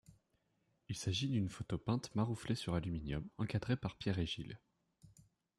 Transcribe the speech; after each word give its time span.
Il 0.89 0.95
s'agit 0.97 1.27
d'une 1.27 1.47
photo 1.47 1.77
peinte 1.77 2.15
marouflée 2.15 2.55
sur 2.55 2.73
aluminium 2.73 3.29
encadrée 3.37 3.77
par 3.77 3.95
Pierre 3.97 4.17
et 4.17 4.25
Gilles. 4.25 4.59